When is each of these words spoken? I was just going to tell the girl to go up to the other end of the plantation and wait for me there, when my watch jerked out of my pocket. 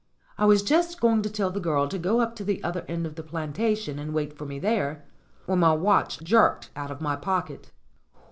I 0.35 0.45
was 0.45 0.63
just 0.63 0.99
going 0.99 1.21
to 1.21 1.29
tell 1.29 1.51
the 1.51 1.59
girl 1.59 1.87
to 1.87 1.99
go 1.99 2.21
up 2.21 2.35
to 2.37 2.43
the 2.43 2.63
other 2.63 2.85
end 2.87 3.05
of 3.05 3.13
the 3.13 3.21
plantation 3.21 3.99
and 3.99 4.15
wait 4.15 4.35
for 4.35 4.47
me 4.47 4.57
there, 4.57 5.05
when 5.45 5.59
my 5.59 5.73
watch 5.73 6.17
jerked 6.23 6.71
out 6.75 6.89
of 6.89 7.01
my 7.01 7.15
pocket. 7.15 7.69